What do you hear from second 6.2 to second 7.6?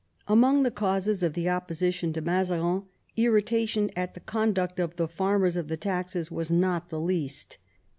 was not the least.